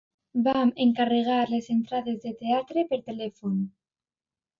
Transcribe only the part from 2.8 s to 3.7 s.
per telèfon.